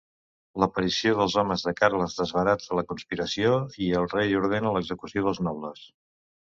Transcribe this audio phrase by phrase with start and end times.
[0.61, 3.55] L'aparició dels homes de Carles desbarata la conspiració
[3.85, 5.91] i el rei ordena l'execució dels nobles.